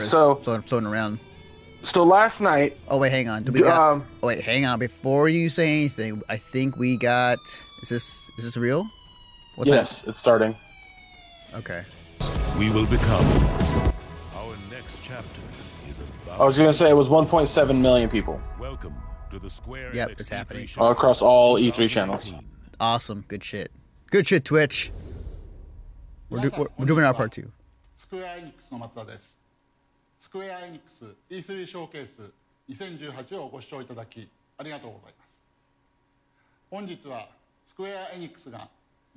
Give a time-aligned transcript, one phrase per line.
[0.00, 0.38] Some Here it numbers is.
[0.38, 1.18] So, floating, floating around.
[1.82, 3.42] so last night, Oh wait, hang on.
[3.42, 3.80] Do we got?
[3.80, 4.78] um, oh wait, hang on.
[4.78, 7.38] Before you say anything, I think we got.
[7.82, 8.86] Is this is this real?
[9.56, 9.76] What time?
[9.78, 10.54] yes, it's starting.
[11.54, 11.84] Okay.
[12.58, 13.24] We will become.
[14.36, 15.40] Our next chapter
[15.88, 16.40] is about.
[16.40, 18.94] I was gonna say it was 1.7 million people Welcome
[19.30, 19.94] to the Square.
[19.94, 20.68] Yep, NXT it's happening.
[20.78, 22.34] all across all E3 channels.
[22.78, 23.24] Awesome.
[23.28, 23.70] Good shit.
[24.10, 24.90] Good shit, Twitch.
[26.30, 27.48] We're, do, we're, we're doing our part two.
[30.30, 32.30] スクエア・エニックス・ E3 ショーケース
[32.68, 35.40] 2018をご視聴いただきありがとうございます。
[36.70, 37.30] 本日は
[37.66, 38.68] スクエア・エニックスが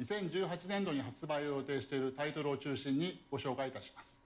[0.01, 4.19] 2018年度に発売を予定しているタイトルを中心にご紹介いたします。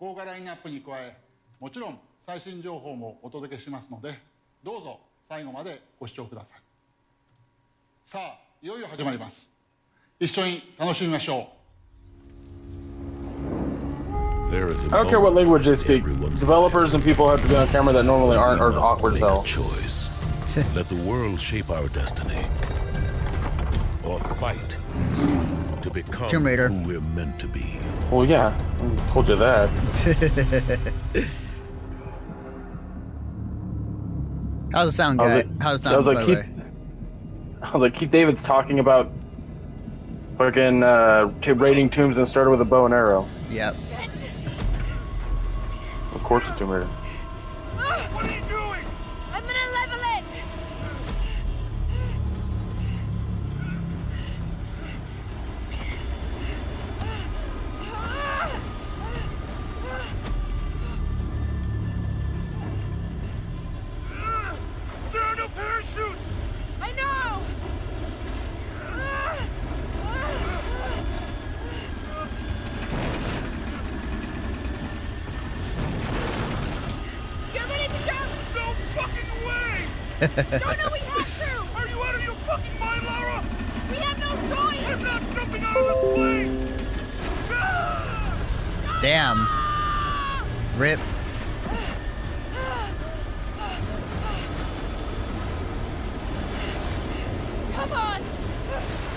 [0.00, 1.16] 豪華ラインナップに加え
[1.60, 4.18] もちろん最新情報もお届けしますので
[4.64, 4.98] どうぞ
[5.28, 6.58] 最後までご視聴ください。
[8.04, 9.48] さあいよいよ始まります。
[10.18, 11.61] 一緒に楽しみましょう。
[14.52, 16.04] There is a I don't care what language they speak.
[16.04, 19.20] Developers and people have to be on camera that normally aren't We are awkward as
[19.22, 20.10] make a choice.
[20.76, 22.44] Let the world shape our destiny,
[24.04, 24.76] or fight
[25.80, 26.68] to become Tomb Raider.
[26.68, 27.78] who we're meant to be.
[28.10, 28.54] Well, yeah,
[29.08, 29.70] I told you that.
[34.74, 35.36] How's it sound, I was guy?
[35.36, 36.62] like- How's it I was sound, like, by the keep- way?
[37.62, 39.10] I was like, Keith David's talking about
[40.36, 43.26] fucking uh, t- raiding tombs and started with a bow and arrow.
[43.50, 43.76] Yep.
[46.14, 46.88] Of course, it's Tomb Raider.
[89.02, 89.48] Damn.
[90.78, 91.00] Rip.
[97.74, 98.22] Come on!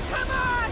[0.10, 0.72] Come on!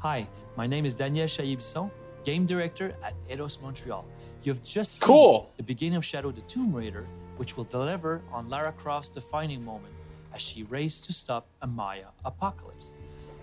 [0.00, 1.90] Hi, my name is Daniel Chayer-Bisson,
[2.24, 4.04] game director at Eidos Montreal.
[4.42, 5.50] You've just seen Cool.
[5.56, 7.06] the beginning of Shadow the Tomb Raider,
[7.38, 9.94] which will deliver on Lara Croft's defining moment
[10.34, 12.92] as she races to stop a Maya apocalypse.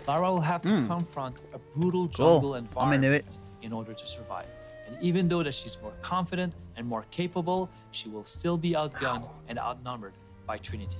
[0.08, 2.80] Lara will have to confront a brutal jungle Hmm.
[2.80, 4.46] I'm into environment in order to survive.
[4.88, 9.28] And even though that she's more confident and more capable, she will still be outgunned
[9.50, 10.14] and outnumbered
[10.46, 11.00] by Trinity.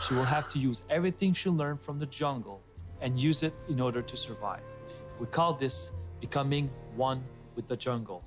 [0.00, 2.60] She will have to use everything she learned from the jungle
[3.00, 4.62] and use it in order to survive.
[5.18, 7.22] We call this becoming one
[7.56, 8.22] with the jungle.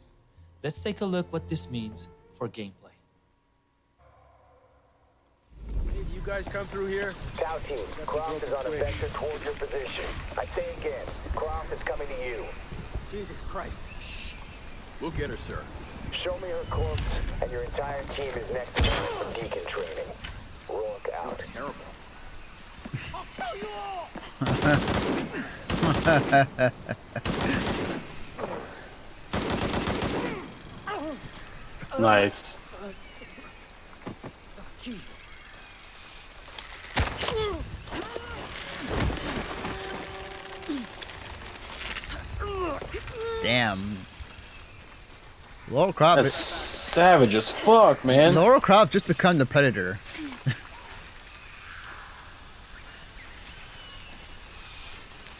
[0.64, 2.74] Let's take a look what this means for gameplay.
[5.94, 7.14] Did you guys come through here?
[7.40, 10.04] South team, Croft is on a vector towards your position.
[10.38, 12.44] I say again, Croft is coming to you.
[13.10, 13.80] Jesus Christ.
[14.02, 14.34] Shh.
[15.00, 15.64] We'll get her, sir.
[16.12, 17.02] Show me her corpse,
[17.42, 20.12] and your entire team is next to her for deacon training.
[20.68, 21.40] Rourke out.
[21.40, 21.76] Terrible.
[23.16, 24.10] I'll kill you all!
[32.00, 32.58] Nice.
[43.50, 43.98] Damn.
[45.72, 46.22] Laura Croft.
[46.22, 48.36] That's savage as fuck, man.
[48.36, 49.98] Laura Croft just become the predator.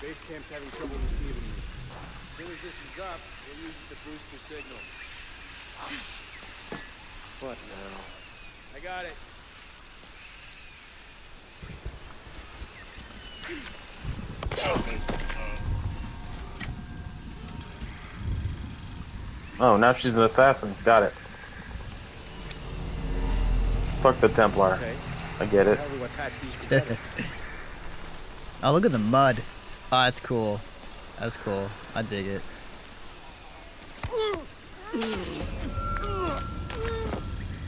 [0.02, 1.54] Base camp's having trouble receiving you.
[1.54, 4.82] As soon as this is up, we'll use it to boost your signal.
[7.42, 7.94] What now?
[8.76, 9.14] I got it.
[19.70, 20.74] Oh, now she's an assassin.
[20.84, 21.12] Got it.
[24.02, 24.74] Fuck the Templar.
[24.74, 24.96] Okay.
[25.40, 25.78] I get it.
[25.78, 26.98] How do we attach these together?
[28.64, 29.44] Oh, look at the mud.
[29.92, 30.60] Oh, that's cool.
[31.20, 31.70] That's cool.
[31.94, 32.42] I dig it.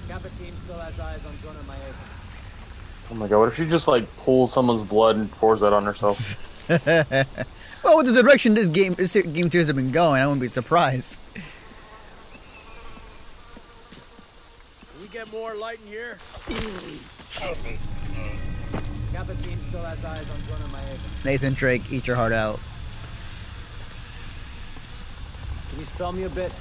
[0.08, 3.12] Kappa team still has eyes on Jonah Maiava.
[3.12, 5.86] Oh my god, what if she just like pulls someone's blood and pours that on
[5.86, 6.48] herself?
[7.84, 10.48] Well, with the direction this game, this game series have been going, I wouldn't be
[10.48, 11.20] surprised.
[11.34, 11.42] Can
[15.02, 16.18] we get more light in here?
[19.14, 21.26] Kappa team still has eyes on Jonah Maiava.
[21.26, 22.60] Nathan Drake, eat your heart out.
[25.70, 26.52] Can you spell me a bit?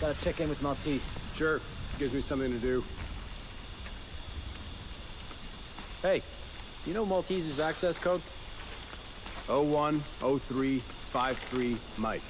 [0.00, 1.08] Gotta check in with Maltese.
[1.34, 1.60] Sure.
[1.98, 2.84] Gives me something to do.
[6.02, 6.22] Hey,
[6.84, 8.20] do you know Maltese's access code?
[9.48, 12.22] 010353 Mike.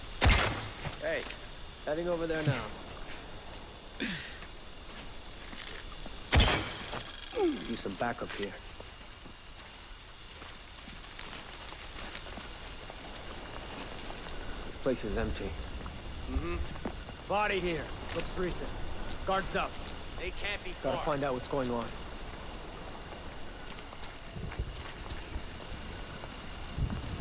[1.02, 1.22] Hey,
[1.84, 2.64] heading over there now.
[7.40, 8.52] Use some backup here.
[14.67, 15.44] This place is empty.
[15.44, 17.29] Mm-hmm.
[17.29, 17.85] Body here.
[18.17, 18.69] Looks recent.
[19.26, 19.70] Guards up.
[20.19, 21.85] They can't be Gotta find out what's going on.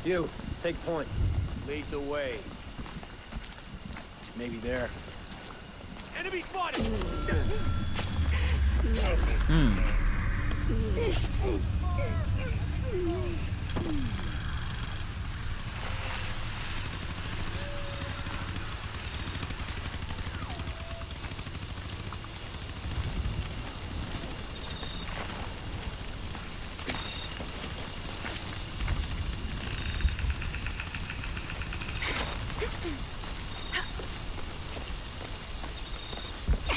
[0.04, 0.30] You,
[0.64, 1.08] take point.
[1.68, 2.38] Lead the way.
[4.38, 4.90] Maybe there.
[6.18, 6.86] Enemy spotted!
[10.70, 11.68] Mm-hmm.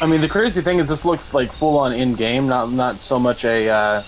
[0.03, 2.97] I mean, the crazy thing is this looks like full on in game, not not
[2.97, 4.03] so much a uh,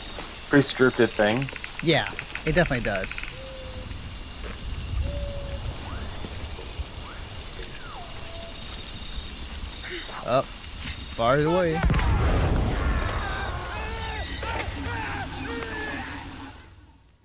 [0.49, 1.45] pre-scripted thing.
[1.87, 2.09] Yeah,
[2.47, 3.27] it definitely does.
[10.27, 11.79] Up, far away.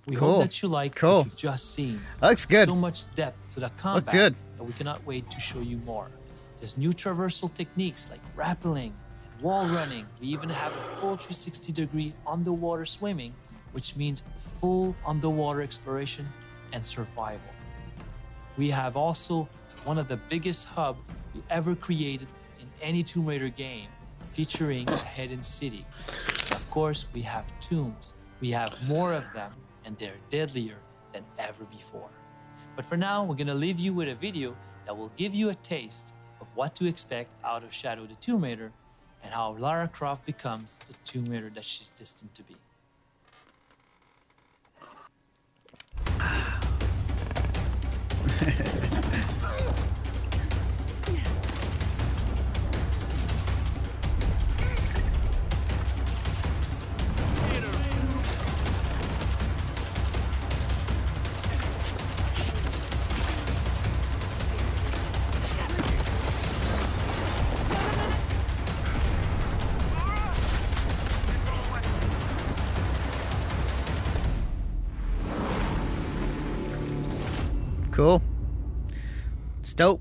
[0.06, 0.32] We Cool.
[0.36, 1.18] hope that you like Cool.
[1.18, 2.00] what you've just seen.
[2.22, 2.68] Looks good.
[2.68, 4.34] So much depth to the combat good.
[4.56, 6.08] that we cannot wait to show you more.
[6.58, 10.06] There's new traversal techniques like rappelling and wall running.
[10.20, 13.32] We even have a full 360 degree underwater swimming,
[13.72, 16.28] which means full underwater exploration
[16.72, 17.48] and survival.
[18.56, 19.48] We have also
[19.84, 20.96] one of the biggest hub
[21.32, 22.26] we ever created
[22.58, 23.88] in any Tomb Raider game,
[24.30, 25.86] featuring a hidden city.
[26.46, 28.14] And of course, we have tombs.
[28.40, 29.52] We have more of them,
[29.84, 30.78] and they're deadlier
[31.12, 32.10] than ever before.
[32.74, 34.56] But for now, we're gonna leave you with a video
[34.86, 36.14] that will give you a taste
[36.58, 38.72] what to expect out of Shadow the Tomb Raider
[39.22, 42.56] and how Lara Croft becomes the Tomb Raider that she's destined to be.
[77.98, 78.22] Cool.
[79.58, 80.00] It's dope.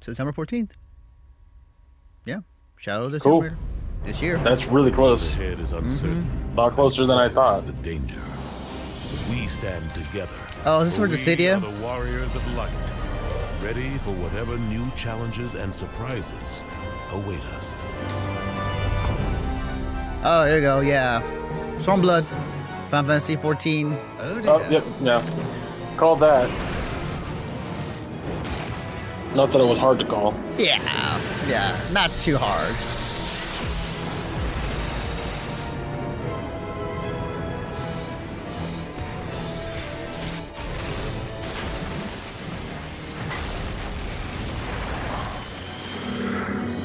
[0.00, 0.70] September 14th.
[2.24, 2.40] Yeah.
[2.78, 3.42] Shadow of the Cool.
[3.42, 3.58] Tomb
[4.04, 4.38] This year.
[4.38, 5.22] That's really close.
[5.32, 6.22] Ahead is uncertain.
[6.22, 6.58] Mm-hmm.
[6.58, 7.66] A lot closer than I thought.
[7.66, 8.22] With danger.
[9.28, 10.32] We stand together.
[10.64, 11.60] Oh, is this for for we Dissidia?
[11.60, 12.72] the warriors of light.
[13.62, 16.64] Ready for whatever new challenges and surprises
[17.10, 17.74] await us.
[20.24, 20.80] Oh, there you go.
[20.80, 21.20] Yeah.
[21.76, 22.24] Stormblood.
[22.88, 23.96] Final Fantasy 14.
[24.18, 25.22] Oh, yep, yeah.
[25.96, 26.48] Called that.
[29.34, 30.34] Not that it was hard to call.
[30.56, 30.80] Yeah.
[31.46, 31.78] Yeah.
[31.92, 32.74] Not too hard.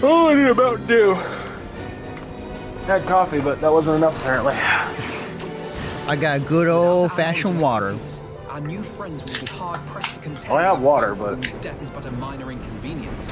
[0.06, 1.16] Oh, I need a Mountain
[2.88, 4.54] Had coffee, but that wasn't enough apparently.
[6.06, 7.98] I got good old fashioned water.
[8.50, 10.50] Our new friends will be hard pressed to contend.
[10.52, 13.30] Well, I have water, but- death is but a minor inconvenience.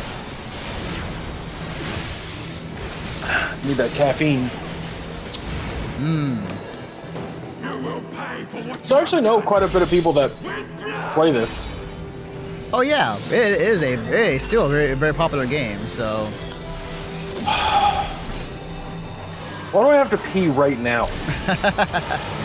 [3.66, 4.50] Need that caffeine.
[6.00, 6.48] Mmm.
[8.84, 10.32] So I actually know quite a bit of people that
[11.14, 11.68] play this.
[12.74, 15.80] Oh yeah, it is a it is still a very very popular game.
[15.88, 16.26] So
[19.72, 21.10] Why do I have to pee right now?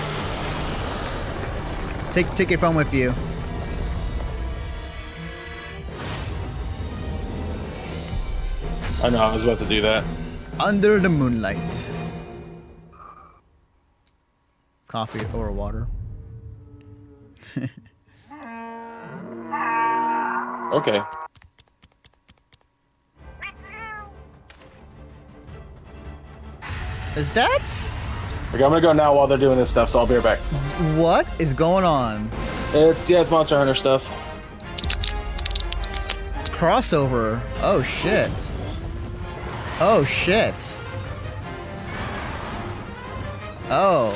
[2.17, 3.13] take take your phone with you.
[9.05, 10.03] I know, I was about to do that.
[10.59, 11.93] Under the moonlight.
[14.89, 15.87] Coffee or water.
[20.73, 21.01] Okay.
[27.17, 27.91] Is that
[28.55, 30.39] Okay, I'm gonna go now while they're doing this stuff, so I'll be right back.
[30.97, 32.31] What is going on?
[32.73, 34.05] It's yeah, it's Monster Hunter stuff.
[36.57, 37.43] Crossover.
[37.61, 38.31] Oh shit.
[39.79, 40.81] Oh shit.
[43.69, 44.15] Oh.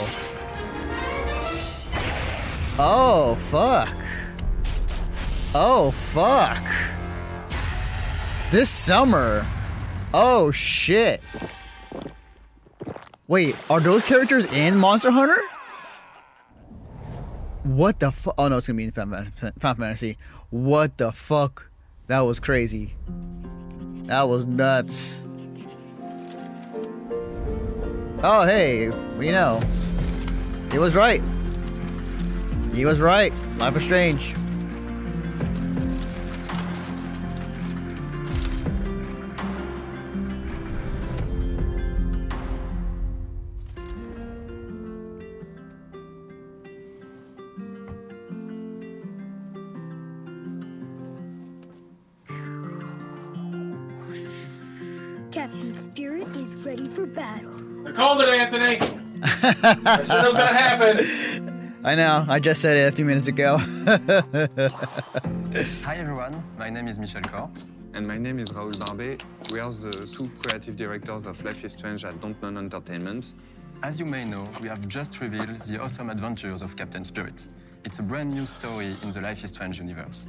[2.78, 3.94] Oh fuck.
[5.54, 6.64] Oh fuck.
[8.50, 9.46] This summer.
[10.14, 11.20] Oh shit.
[13.30, 15.40] Wait, are those characters in Monster Hunter?
[17.62, 18.34] What the fuck?
[18.37, 19.25] Oh no, it's gonna be in Final
[19.60, 20.18] Fantasy.
[20.50, 21.70] What the fuck?
[22.08, 22.92] That was crazy.
[24.06, 25.22] That was nuts.
[28.25, 29.62] Oh hey, what do you know?
[30.72, 31.22] He was right.
[32.75, 33.32] He was right.
[33.58, 34.34] Life is strange.
[59.90, 61.75] I said gonna happen.
[61.82, 62.25] I know.
[62.28, 63.59] I just said it a few minutes ago.
[65.85, 67.50] Hi everyone, my name is Michel Koch.
[67.92, 69.23] And my name is Raoul Barbet.
[69.50, 73.35] We are the two creative directors of Life is Strange at Dontnod Entertainment.
[73.82, 77.49] As you may know, we have just revealed the awesome adventures of Captain Spirit.
[77.85, 80.28] It's a brand new story in the Life is Strange universe.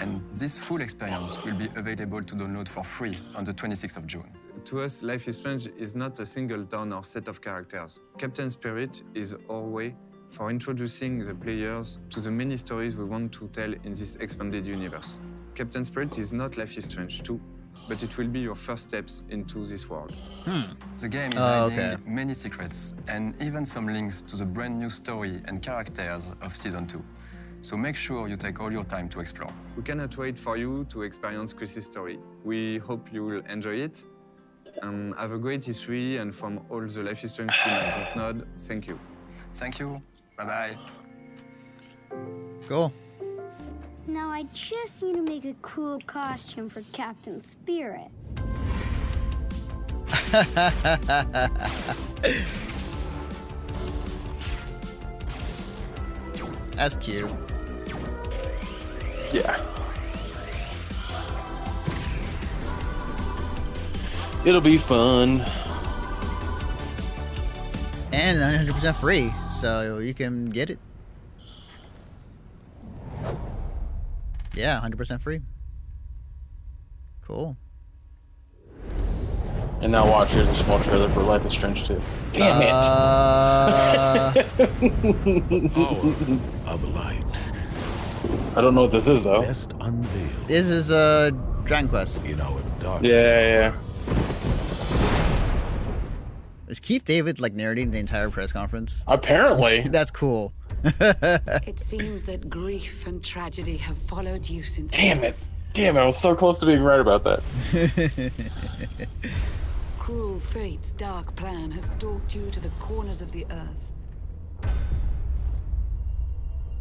[0.00, 4.06] And this full experience will be available to download for free on the 26th of
[4.06, 4.30] June.
[4.64, 8.00] To us, Life is Strange is not a single town or set of characters.
[8.18, 9.94] Captain Spirit is our way
[10.30, 14.66] for introducing the players to the many stories we want to tell in this expanded
[14.66, 15.18] universe.
[15.54, 17.40] Captain Spirit is not Life is Strange 2,
[17.88, 20.14] but it will be your first steps into this world.
[20.44, 20.72] Hmm.
[20.96, 21.96] The game is Oh, hiding okay.
[22.06, 26.86] many secrets and even some links to the brand new story and characters of Season
[26.86, 27.02] 2.
[27.62, 29.52] So make sure you take all your time to explore.
[29.76, 32.18] We cannot wait for you to experience Chris's story.
[32.44, 34.04] We hope you will enjoy it.
[34.80, 38.46] Um, have a great history, and from all the Life is Strange team at Dontnod,
[38.58, 38.98] thank you.
[39.54, 40.00] Thank you.
[40.36, 40.76] Bye bye.
[42.66, 42.92] cool.
[44.06, 48.08] Now I just need to make a cool costume for Captain Spirit.
[56.74, 57.30] That's cute.
[59.32, 59.81] Yeah.
[64.44, 65.40] It'll be fun.
[68.12, 70.78] And 100% free, so you can get it.
[74.54, 75.40] Yeah, 100% free.
[77.22, 77.56] Cool.
[79.80, 82.00] And now watch, here's a small trailer for Life is Strange 2.
[82.34, 84.46] Damn Uh, it!
[86.66, 87.24] of light.
[88.56, 89.40] I don't know what this is though.
[89.40, 91.30] Best unveiled This is uh,
[91.64, 92.24] Dragon Quest.
[92.24, 93.74] in our darkest Yeah, yeah.
[96.72, 99.04] Is Keith David like narrating the entire press conference?
[99.06, 99.82] Apparently.
[99.88, 100.54] That's cool.
[101.66, 104.92] It seems that grief and tragedy have followed you since.
[104.92, 105.36] Damn it.
[105.74, 108.32] Damn it, I was so close to being right about that.
[109.98, 114.72] Cruel fate's dark plan has stalked you to the corners of the earth.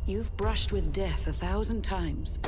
[0.06, 2.40] You've brushed with death a thousand times.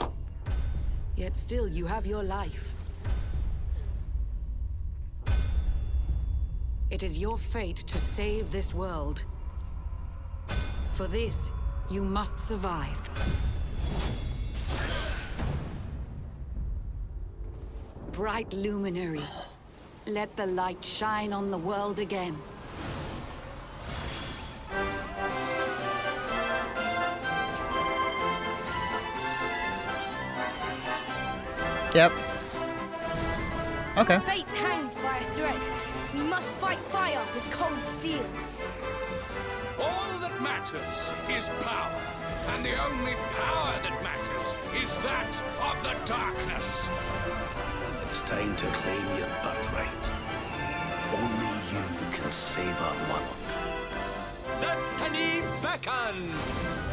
[1.18, 2.74] Yet still you have your life.
[6.94, 9.24] It is your fate to save this world.
[10.94, 11.50] For this,
[11.90, 13.10] you must survive.
[18.12, 19.24] Bright luminary,
[20.06, 22.38] let the light shine on the world again.
[31.96, 32.12] Yep.
[33.98, 34.20] Okay.
[34.20, 34.93] Fate hangs
[36.34, 38.25] must fight fire with cold steel.
[39.80, 42.02] All that matters is power.
[42.50, 45.30] And the only power that matters is that
[45.70, 46.90] of the darkness.
[48.08, 50.06] It's time to claim your birthright.
[51.22, 51.86] Only you
[52.18, 53.50] can save our world.
[54.60, 56.93] Destiny beckons!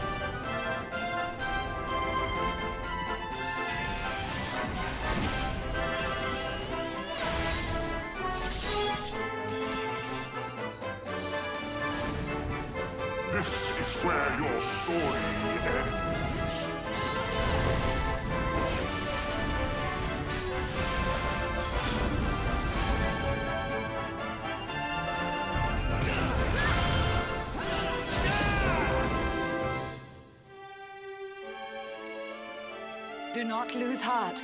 [33.32, 34.42] Do not lose heart.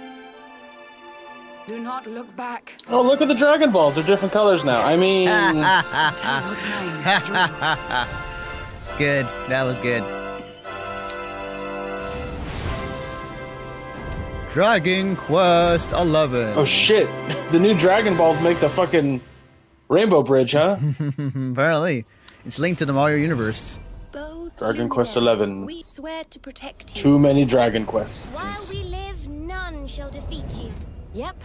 [1.67, 2.79] Do not look back.
[2.89, 3.97] Oh, look at the Dragon Balls.
[3.97, 4.81] They're different colors now.
[4.81, 5.27] I mean.
[8.99, 9.27] Good.
[9.49, 10.16] That was good.
[14.57, 16.55] Dragon Quest 11.
[16.57, 17.07] oh shit.
[17.53, 19.21] The new Dragon Balls make the fucking
[19.91, 20.79] Rainbow Bridge, huh?
[21.53, 22.07] Apparently,
[22.47, 23.79] it's linked to the Mario universe.
[24.59, 25.67] Dragon Quest 11.
[25.67, 27.03] We swear to protect you.
[27.03, 28.33] Too many Dragon Quests.
[28.33, 30.73] While we live, none shall defeat you.
[31.13, 31.37] Yep.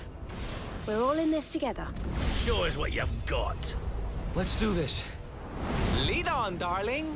[0.88, 1.90] We're all in this together.
[2.38, 3.76] Show us what you've got.
[4.36, 5.04] Let's do this.
[6.06, 7.14] Lead on, darling.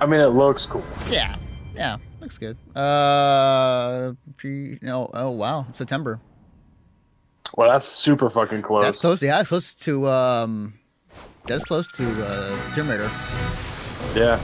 [0.00, 0.84] I mean, it looks cool.
[1.10, 1.36] Yeah,
[1.74, 2.56] yeah, looks good.
[2.74, 6.20] Uh, pre, no, oh wow, September.
[7.56, 8.84] Well, that's super fucking close.
[8.84, 9.22] That's close.
[9.22, 10.74] Yeah, that's close to um,
[11.46, 13.10] that's close to uh, Tomb Raider.
[14.14, 14.40] Yeah.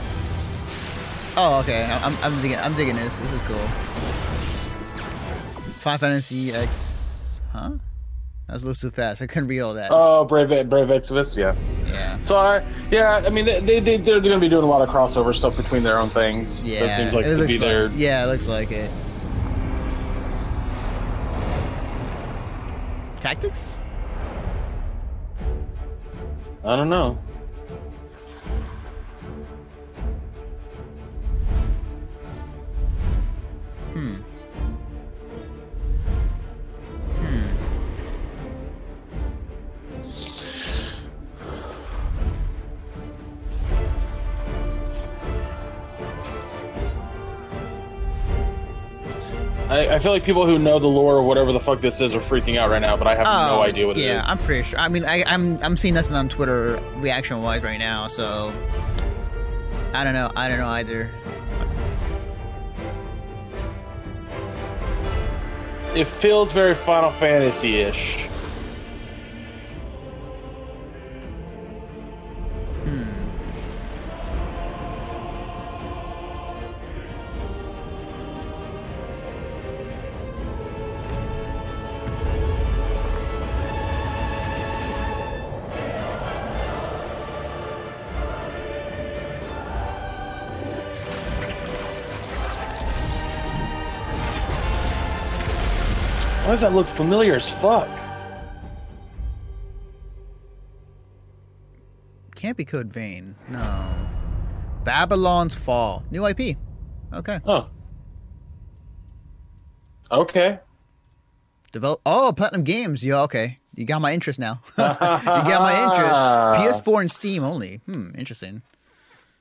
[1.37, 1.85] Oh, okay.
[2.03, 3.19] I'm I'm digging I'm digging this.
[3.19, 3.67] This is cool.
[5.79, 7.73] Final Fantasy X, huh?
[8.55, 9.21] That was a little too fast.
[9.21, 9.89] I couldn't read all that.
[9.91, 11.57] Oh, Brave Brave Exvius, yeah.
[11.93, 12.21] Yeah.
[12.23, 14.81] So, I, yeah, I mean, they, they, they, they're going to be doing a lot
[14.81, 16.63] of crossover stuff between their own things.
[16.63, 17.89] Yeah, That seems like it to be looks their.
[17.89, 18.93] like, yeah, it looks like it.
[23.21, 23.81] Tactics?
[26.63, 27.19] I don't know.
[49.75, 52.15] I, I feel like people who know the lore or whatever the fuck this is
[52.15, 54.07] are freaking out right now, but I have no Oh, idea what it is.
[54.07, 54.79] yeah, I'm pretty sure.
[54.79, 58.53] I mean, I, I'm I'm seeing nothing on Twitter reaction wise right now, so
[59.93, 60.31] I don't know.
[60.37, 61.11] I don't know either.
[65.97, 68.27] It feels very Final Fantasy ish.
[96.55, 97.89] Does that look familiar as fuck?
[102.37, 103.35] Can't be Code Vein.
[103.49, 104.07] No.
[104.85, 106.05] Babylon's Fall.
[106.13, 106.57] New IP.
[107.13, 107.41] Okay.
[107.45, 107.69] Oh.
[110.13, 110.61] Okay.
[111.73, 112.01] Develop.
[112.07, 113.05] Oh, Platinum Games.
[113.05, 113.23] Yeah.
[113.23, 113.59] Okay.
[113.75, 114.61] You got my interest now.
[114.79, 116.85] you got my interest.
[116.85, 117.81] PS4 and Steam only.
[117.87, 118.11] Hmm.
[118.17, 118.63] Interesting.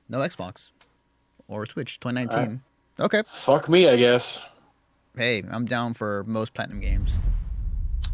[0.08, 0.72] No Xbox
[1.46, 2.00] or Switch.
[2.00, 2.60] 2019.
[2.98, 3.22] okay.
[3.44, 4.40] Fuck me, I guess.
[5.16, 7.20] Hey, I'm down for most Platinum games.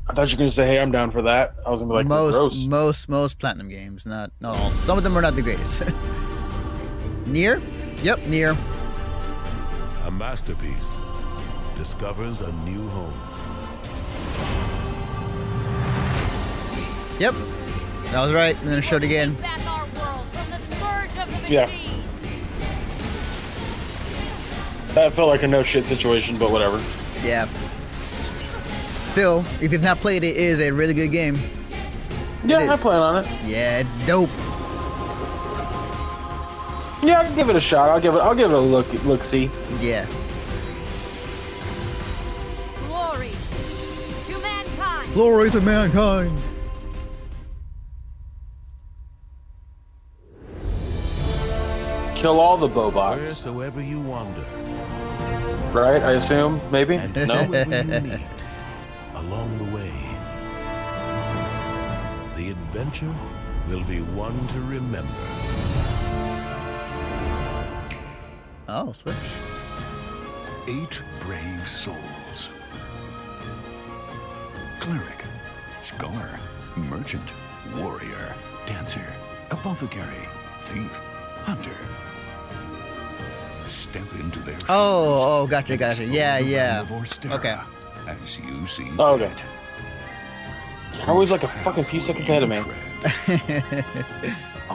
[0.07, 1.97] I thought you were gonna say, "Hey, I'm down for that." I was gonna be
[1.97, 4.05] like, most, "Gross." most, most Platinum games.
[4.05, 4.71] Not, not all.
[4.83, 5.83] Some of them are not the greatest.
[7.25, 7.63] NieR?
[8.05, 8.57] Yep, NieR.
[10.05, 10.99] A masterpiece
[11.75, 13.19] discovers a new home.
[17.19, 17.35] Yep.
[18.13, 18.59] That was right.
[18.61, 19.35] And then it showed again.
[19.35, 19.61] Back
[24.95, 26.83] That felt like a no shit situation, but whatever.
[27.23, 27.47] Yeah.
[28.99, 31.39] Still, if you've not played it, it is a really good game.
[32.45, 33.31] Yeah, I plan on it.
[33.45, 34.31] Yeah, it's dope.
[37.03, 37.89] Yeah, I can give it a shot.
[37.89, 38.19] I'll give it.
[38.19, 38.93] I'll give it a look.
[39.05, 39.51] Look, see.
[39.81, 40.37] Yes.
[42.87, 43.31] Glory
[44.25, 45.13] to mankind.
[45.13, 46.39] Glory to mankind.
[52.17, 53.17] Kill all the Bobots.
[53.17, 54.45] Wheresoever you wander,
[55.73, 56.03] Right?
[56.03, 56.61] I assume.
[56.71, 56.97] Maybe.
[56.97, 57.35] and No.
[57.45, 58.21] whoever meet
[59.15, 59.93] along the way.
[62.37, 63.15] The adventure
[63.69, 65.15] will be one to remember.
[68.69, 69.41] Oh, Switch.
[70.69, 72.51] Eight brave souls.
[74.81, 75.25] Cleric,
[75.81, 76.39] scholar,
[76.77, 77.33] merchant,
[77.77, 78.35] warrior,
[78.67, 79.13] dancer,
[79.51, 80.29] apothecary,
[80.61, 81.03] thief,
[81.45, 81.77] hunter.
[83.71, 86.05] Step into their Oh, oh, oh gotcha, gotcha.
[86.05, 86.77] Yeah, yeah.
[86.83, 87.57] realm of Orsterra Okay.
[88.07, 89.33] As you see Oh, okay.
[91.07, 92.59] I You're like a fucking few seconds ahead of me.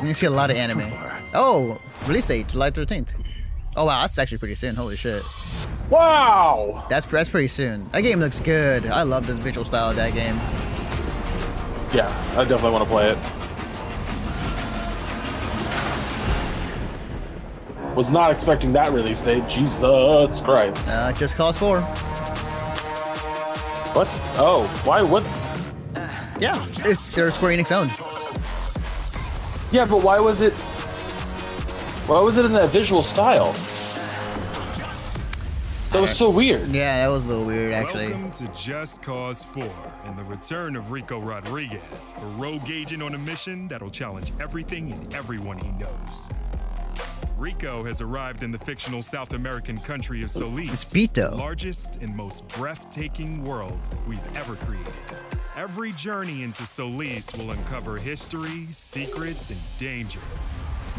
[0.03, 0.91] You see a lot of anime.
[1.33, 3.15] Oh, release date July 13th.
[3.77, 4.75] Oh wow, that's actually pretty soon.
[4.75, 5.23] Holy shit.
[5.89, 6.85] Wow.
[6.89, 7.87] That's that's pretty soon.
[7.89, 8.87] That game looks good.
[8.87, 10.35] I love this visual style of that game.
[11.93, 13.17] Yeah, I definitely want to play it.
[17.95, 19.47] Was not expecting that release date.
[19.47, 20.85] Jesus Christ.
[20.87, 21.79] Uh, Just Cause 4.
[23.93, 24.07] What?
[24.37, 25.01] Oh, why?
[25.01, 25.23] What?
[26.41, 27.91] Yeah, it's they're Square Enix owned.
[29.71, 30.51] Yeah, but why was it?
[32.07, 33.53] Why was it in that visual style?
[35.93, 36.67] That was so weird.
[36.67, 38.09] Yeah, that was a little weird actually.
[38.09, 39.71] Welcome to Just Cause 4
[40.03, 44.91] and the return of Rico Rodriguez, a rogue agent on a mission that'll challenge everything
[44.91, 46.27] and everyone he knows.
[47.37, 50.85] Rico has arrived in the fictional South American country of Solis,
[51.31, 54.93] the largest and most breathtaking world we've ever created.
[55.57, 60.21] Every journey into Solis will uncover history, secrets, and danger.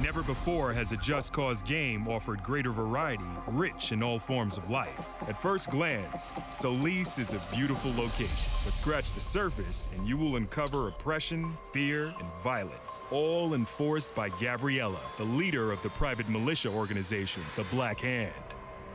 [0.03, 4.69] Never before has a Just Cause game offered greater variety, rich in all forms of
[4.69, 5.09] life.
[5.27, 10.37] At first glance, Solis is a beautiful location, but scratch the surface and you will
[10.37, 16.69] uncover oppression, fear, and violence, all enforced by Gabriella, the leader of the private militia
[16.69, 18.35] organization, the Black Hand.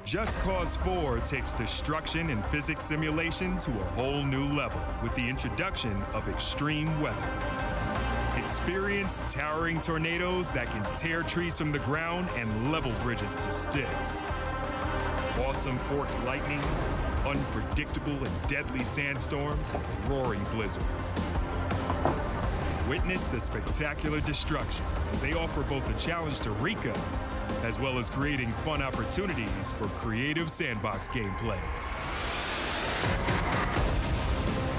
[0.05, 5.27] Just Cause 4 takes destruction and physics simulation to a whole new level with the
[5.27, 7.80] introduction of extreme weather.
[8.41, 14.25] Experience towering tornadoes that can tear trees from the ground and level bridges to sticks.
[15.45, 16.59] Awesome forked lightning,
[17.25, 21.11] unpredictable and deadly sandstorms, and roaring blizzards.
[22.89, 26.93] Witness the spectacular destruction as they offer both a challenge to Rico
[27.63, 31.59] as well as creating fun opportunities for creative sandbox gameplay.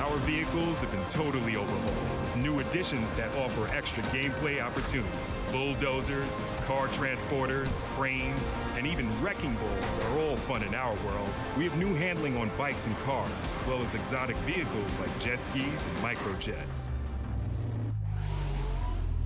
[0.00, 5.12] Our vehicles have been totally overhauled with new additions that offer extra gameplay opportunities.
[5.50, 11.30] Bulldozers, car transporters, cranes, and even wrecking balls are all fun in our world.
[11.56, 15.42] We have new handling on bikes and cars, as well as exotic vehicles like jet
[15.42, 16.88] skis and microjets.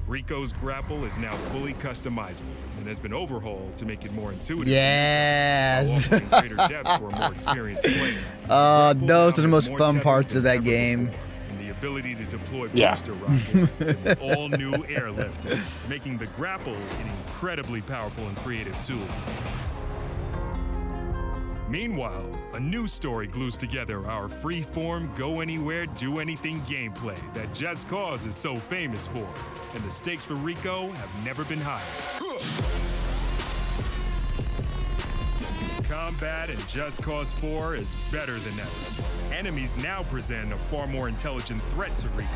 [0.07, 2.45] Rico's grapple is now fully customizable
[2.79, 4.69] and has been overhauled to make it more intuitive.
[4.69, 6.09] Yes.
[6.09, 8.15] greater depth for a more experienced player.
[8.49, 11.07] Uh, those are the most fun parts of that game.
[11.07, 11.26] the
[11.79, 12.91] ability to deploy Yeah.
[12.91, 19.07] booster rockets and all new airlifters, making the grapple an incredibly powerful and creative tool.
[21.69, 27.89] Meanwhile, a new story glues together our free-form, go anywhere, do anything gameplay that Just
[27.89, 29.27] Cause is so famous for,
[29.75, 31.83] and the stakes for Rico have never been higher.
[35.89, 39.16] Combat in Just Cause 4 is better than ever.
[39.37, 42.31] Enemies now present a far more intelligent threat to Rico.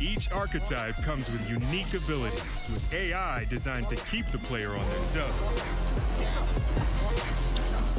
[0.00, 5.22] Each archetype comes with unique abilities, with AI designed to keep the player on their
[5.22, 5.34] toes.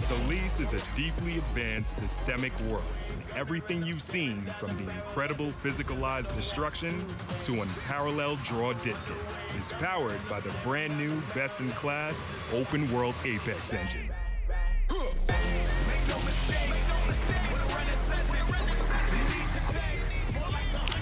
[0.03, 6.35] Solis is a deeply advanced systemic world, and everything you've seen from the incredible physicalized
[6.35, 7.05] destruction
[7.45, 14.14] to unparalleled draw distance is powered by the brand new best-in-class open-world Apex engine.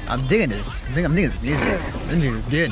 [0.07, 0.83] I'm digging this.
[0.83, 1.79] I think I'm digging this music.
[2.07, 2.71] This music is good.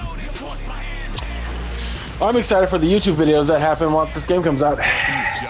[2.21, 4.77] I'm excited for the YouTube videos that happen once this game comes out.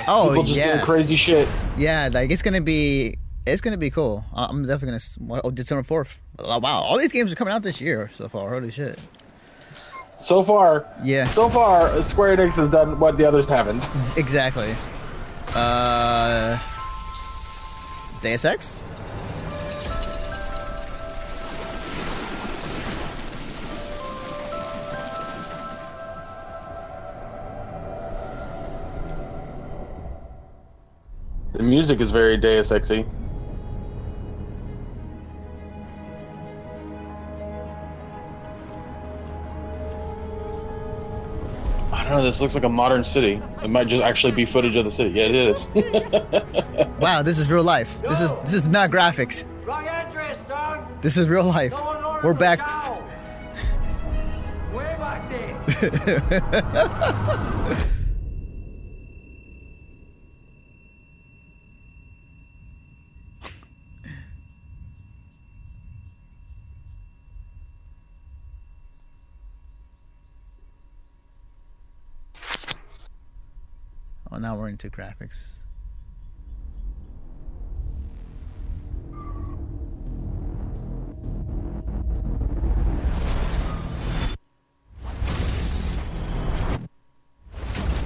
[0.07, 0.75] Oh People just yes.
[0.75, 1.47] doing crazy shit.
[1.77, 3.15] Yeah, like it's gonna be,
[3.45, 4.23] it's gonna be cool.
[4.33, 5.41] I'm definitely gonna.
[5.43, 6.21] Oh, December fourth.
[6.39, 8.51] Oh, wow, all these games are coming out this year so far.
[8.53, 8.97] Holy shit.
[10.19, 11.25] So far, Yeah.
[11.25, 13.89] So far, Square Enix has done what the others haven't.
[14.17, 14.75] Exactly.
[15.55, 16.57] Uh,
[18.21, 18.87] Deus Ex.
[31.61, 33.07] The music is very Deus Exy.
[41.93, 42.23] I don't know.
[42.23, 43.39] This looks like a modern city.
[43.61, 45.11] It might just actually be footage of the city.
[45.11, 45.67] Yeah, it is.
[46.99, 48.01] Wow, this is real life.
[48.01, 49.45] This is this is not graphics.
[49.63, 50.83] Wrong address, dog.
[51.03, 51.73] This is real life.
[52.23, 52.57] We're back.
[54.73, 55.55] Way back there.
[74.41, 75.59] now we're into graphics.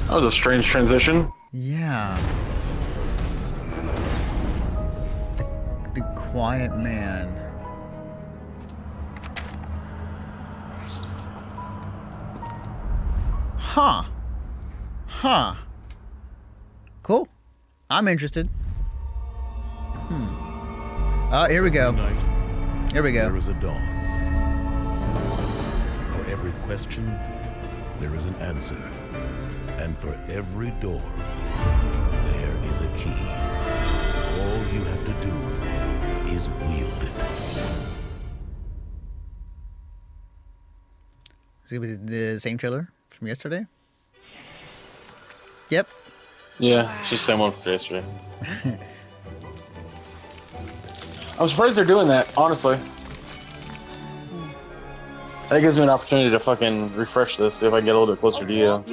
[0.08, 1.32] That was a strange transition.
[1.52, 2.18] Yeah.
[5.38, 5.46] The,
[5.96, 7.34] the Quiet Man.
[13.58, 14.04] Huh.
[15.08, 15.56] Huh.
[17.90, 18.48] I'm interested.
[20.08, 21.34] Hmm.
[21.34, 21.92] Uh, here we go.
[22.92, 23.28] Here we go.
[23.28, 23.82] There is a dawn.
[26.14, 27.06] For every question,
[28.00, 28.82] there is an answer.
[29.78, 31.04] And for every door,
[32.24, 33.10] there is a key.
[34.40, 35.36] All you have to do
[36.34, 37.14] is wield it.
[41.66, 43.66] Is it the same trailer from yesterday?
[45.70, 45.88] Yep.
[46.60, 48.06] Yeah, it's just the same one from yesterday.
[51.40, 52.78] I'm surprised they're doing that, honestly.
[55.50, 58.20] That gives me an opportunity to fucking refresh this if I get a little bit
[58.22, 58.84] closer to you.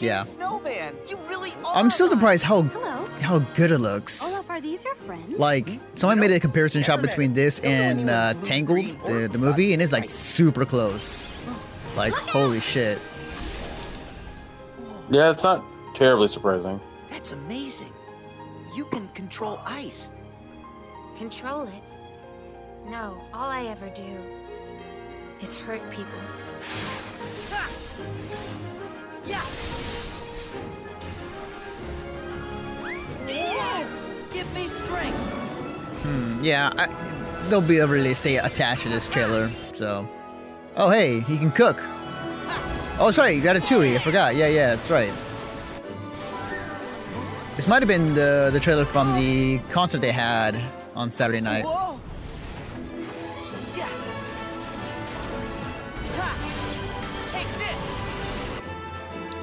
[0.00, 0.24] Yeah.
[0.24, 2.62] Snowman, you really I'm still surprised how
[3.22, 4.34] how good it looks.
[4.34, 5.38] Olaf, are these your friends?
[5.38, 9.80] Like someone made a comparison shot between this and uh, Tangled, the, the movie, and
[9.80, 11.32] it's like super close.
[11.96, 13.00] Like holy shit.
[15.10, 16.80] Yeah, it's not terribly surprising.
[17.18, 17.92] That's amazing.
[18.76, 20.10] You can control ice.
[21.16, 21.92] Control it?
[22.88, 24.20] No, all I ever do
[25.42, 26.20] is hurt people.
[29.26, 29.42] Yeah.
[34.30, 35.18] Give me strength.
[36.04, 36.44] Hmm.
[36.44, 36.72] Yeah.
[36.78, 36.86] I,
[37.48, 39.50] there'll be a release date attached to this trailer.
[39.72, 40.08] So.
[40.76, 41.80] Oh hey, he can cook.
[43.00, 43.96] Oh sorry, you got a Tui.
[43.96, 44.36] I forgot.
[44.36, 45.12] Yeah, yeah, that's right.
[47.58, 50.54] This might have been the the trailer from the concert they had
[50.94, 51.64] on Saturday night.
[53.76, 53.88] Yeah.
[56.14, 56.36] Ha.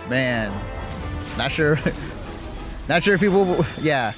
[0.10, 0.54] Man,
[1.38, 1.78] not sure.
[2.88, 3.58] not sure if people.
[3.82, 4.14] Yeah,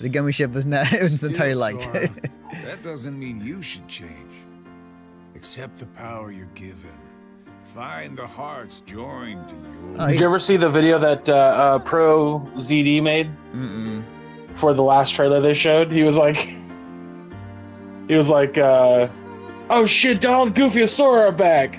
[0.00, 0.90] the Gummi ship was not.
[0.94, 1.82] It was entirely liked.
[1.82, 2.08] Sora,
[2.64, 4.32] that doesn't mean you should change.
[5.36, 7.03] Accept the power you're given.
[7.64, 10.08] Find the hearts joined to your.
[10.08, 14.04] Did you ever see the video that uh, uh, Pro ZD made Mm-mm.
[14.56, 15.90] for the last trailer they showed?
[15.90, 16.36] He was like,
[18.08, 19.08] he was like, uh,
[19.70, 21.76] "Oh shit, Donald, Goofy, and Sora are back,"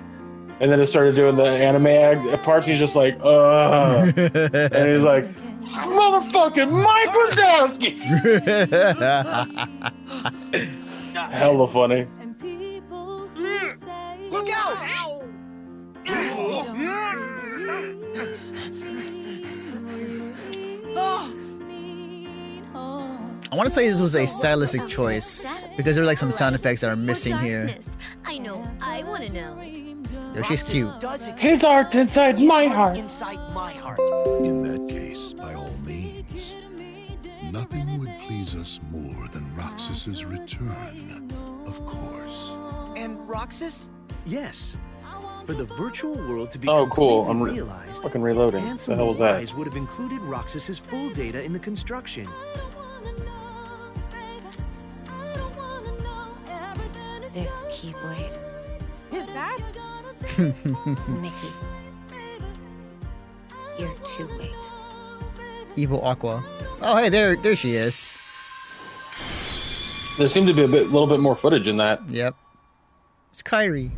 [0.59, 2.65] and then it started doing the anime ag- parts.
[2.67, 8.01] He's just like, "Uh," and he's like, "Motherfucking Mike Wazowski!"
[11.31, 12.07] Hella funny.
[23.55, 25.45] I want to say this was a stylistic choice
[25.77, 27.73] because there are like some sound effects that are missing here.
[28.25, 28.69] I know.
[28.81, 29.61] I want to know.
[30.35, 30.91] Yo, she's cute.
[31.39, 32.97] His art inside my heart.
[32.97, 33.97] Inside my heart.
[34.43, 36.53] In that case, by all means,
[37.49, 41.31] nothing would please us more than Roxas's return,
[41.65, 42.57] of course.
[42.97, 43.87] And Roxas?
[44.25, 44.75] Yes.
[45.45, 47.21] For the virtual world to be Oh, cool.
[47.29, 48.65] I'm completely re- realized, fucking reloading.
[48.65, 49.53] The Ansem hell was that?
[49.55, 52.27] Would have included Roxas's full data in the construction.
[57.35, 58.31] This Keyblade.
[59.11, 59.59] Is that?
[61.19, 61.51] Mickey.
[63.77, 64.51] You're too late.
[65.75, 66.41] Evil Aqua.
[66.81, 68.17] Oh, hey, there, there she is.
[70.17, 72.07] There seemed to be a bit, little bit more footage in that.
[72.07, 72.35] Yep.
[73.31, 73.91] It's Kairi.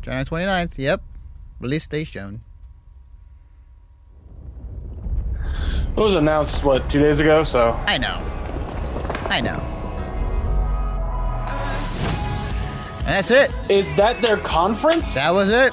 [0.00, 0.78] January 29th.
[0.78, 1.02] Yep.
[1.60, 2.40] Release date shown.
[5.44, 8.18] It was announced what two days ago, so I know.
[9.28, 9.79] I know.
[13.10, 13.50] That's it.
[13.68, 15.14] Is that their conference?
[15.14, 15.72] That was it.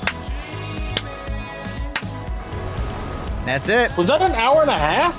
[3.45, 3.95] That's it.
[3.95, 5.13] Was that an hour and a half?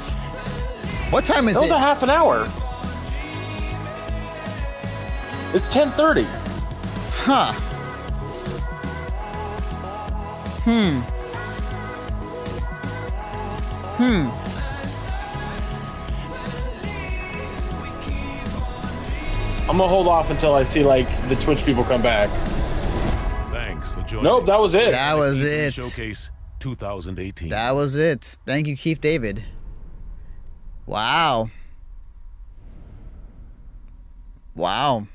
[1.13, 1.75] What time is that was it?
[1.75, 2.49] a half an hour.
[5.55, 6.27] It's ten thirty.
[7.11, 7.53] Huh.
[10.65, 11.01] Hmm.
[13.97, 14.38] Hmm.
[19.79, 22.29] I'm gonna hold off until I see like the Twitch people come back.
[23.53, 24.25] Thanks for joining.
[24.25, 24.91] Nope, that was it.
[24.91, 25.75] That was it.
[25.75, 27.51] Showcase 2018.
[27.51, 28.39] That was it.
[28.45, 29.45] Thank you, Keith David.
[30.85, 31.51] Wow.
[34.57, 35.07] Wow.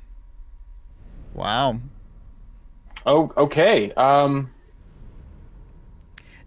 [1.34, 1.80] Wow.
[3.06, 3.92] Oh, okay.
[3.98, 4.50] Um,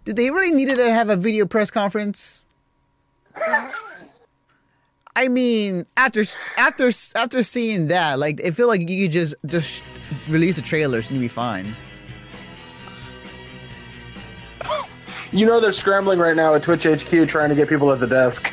[0.06, 2.46] Did they really needed to have a video press conference?
[5.16, 6.22] I mean, after
[6.58, 9.82] after after seeing that, like, I feel like you could just just
[10.28, 11.74] release the trailers and you'd be fine.
[15.32, 18.06] you know they're scrambling right now at Twitch HQ trying to get people at the
[18.06, 18.52] desk.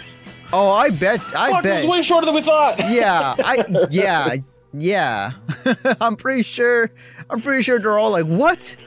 [0.53, 1.19] Oh, I bet.
[1.35, 1.81] I Fuck, bet.
[1.81, 2.79] This way shorter than we thought.
[2.79, 4.35] yeah, I yeah,
[4.71, 5.31] yeah.
[6.01, 6.91] I'm pretty sure
[7.29, 8.77] I'm pretty sure they're all like, "What?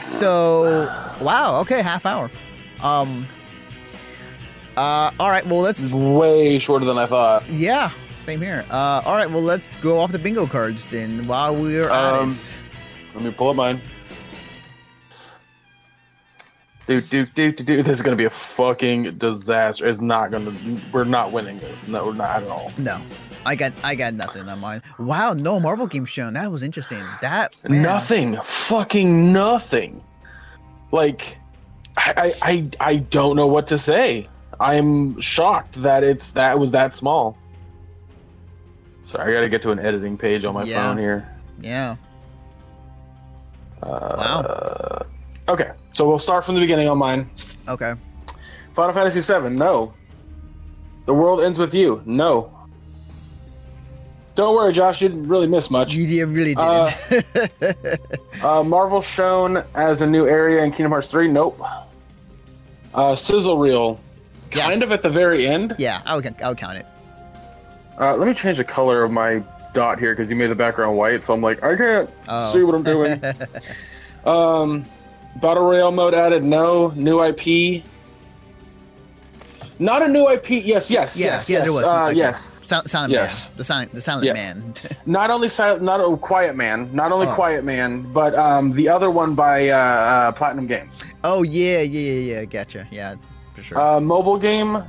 [0.00, 0.86] So,
[1.20, 1.60] wow.
[1.60, 2.28] Okay, half hour.
[2.82, 3.28] Um.
[4.76, 5.10] Uh.
[5.20, 5.44] All right.
[5.46, 5.94] Well, let's.
[5.94, 7.48] Way shorter than I thought.
[7.48, 7.88] Yeah.
[8.16, 8.64] Same here.
[8.70, 9.02] Uh.
[9.04, 9.28] All right.
[9.30, 11.26] Well, let's go off the bingo cards then.
[11.26, 12.56] While we're at Um, it.
[13.14, 13.80] Let me pull up mine.
[16.86, 19.88] Dude, dude, dude, dude, dude, this is gonna be a fucking disaster.
[19.88, 20.52] It's not gonna.
[20.92, 21.88] We're not winning this.
[21.88, 22.70] No, we're not at all.
[22.76, 23.00] No.
[23.46, 23.72] I got.
[23.82, 24.82] I got nothing on mine.
[24.98, 25.32] Wow.
[25.32, 26.34] No Marvel game shown.
[26.34, 27.02] That was interesting.
[27.22, 27.52] That.
[27.68, 27.82] Man.
[27.82, 28.38] Nothing.
[28.68, 30.02] Fucking nothing.
[30.92, 31.38] Like,
[31.96, 34.28] I, I, I, I don't know what to say.
[34.60, 37.36] I'm shocked that it's that was that small.
[39.06, 40.88] Sorry, I gotta get to an editing page on my Yeah.
[40.88, 41.28] phone here.
[41.60, 41.96] Yeah.
[43.82, 45.00] Uh,
[45.46, 47.28] Okay, so we'll start from the beginning on mine.
[47.68, 47.92] Okay.
[48.72, 49.92] Final Fantasy VII, no.
[51.04, 52.50] The world ends with you, no.
[54.36, 55.92] Don't worry, Josh, you didn't really miss much.
[55.92, 58.00] You did- really Uh, didn't.
[58.42, 61.60] uh, Marvel shown as a new area in Kingdom Hearts 3, nope.
[62.94, 64.00] Uh, Sizzle Reel,
[64.54, 65.74] kind of at the very end.
[65.78, 66.00] yeah.
[66.06, 66.40] I would.
[66.42, 66.86] I would count it.
[68.00, 70.96] Uh, let me change the color of my dot here because you made the background
[70.96, 72.52] white, so I'm like, I can't Oh.
[72.52, 73.20] see what I'm doing.
[74.24, 74.84] um,
[75.40, 76.92] Battle Royale mode added, no.
[76.96, 77.82] New IP.
[79.80, 80.50] Not a new IP.
[80.50, 81.48] Yes, yes, Yeah, yes.
[81.48, 81.64] yeah, yes.
[81.64, 81.84] there was.
[81.84, 82.16] Uh, Okay.
[82.18, 82.60] yes.
[82.86, 83.48] Silent Yes.
[83.48, 83.56] Man.
[83.58, 84.32] The silent, the silent Yeah.
[84.34, 84.74] man.
[85.06, 87.34] Not only silent, not a Quiet Man, not only Oh.
[87.34, 91.04] Quiet Man, but um, the other one by uh, uh, Platinum Games.
[91.24, 92.44] oh yeah, yeah, yeah, yeah.
[92.44, 92.86] Gotcha.
[92.90, 93.16] Yeah,
[93.54, 93.80] for sure.
[93.80, 94.82] Uh, mobile game.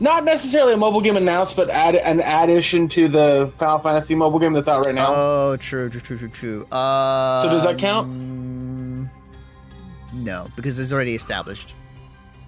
[0.00, 4.38] Not necessarily a mobile game announced, but add an addition to the Final Fantasy mobile
[4.38, 5.06] game that's out right now.
[5.08, 6.66] Oh, true, true, true, true, true.
[6.72, 8.08] Uh, so does that count?
[10.12, 11.76] No, because it's already established.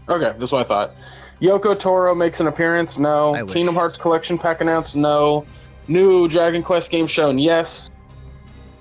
[0.09, 0.95] Okay, that's what I thought.
[1.41, 2.99] Yoko Taro makes an appearance.
[2.99, 3.35] No.
[3.53, 4.97] Kingdom Hearts collection pack announced.
[4.97, 5.45] No.
[5.89, 7.39] New Dragon Quest game shown.
[7.39, 7.91] Yes.